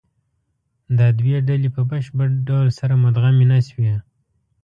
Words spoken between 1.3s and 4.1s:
ډلې په بشپړ ډول سره مدغمې نهشوې.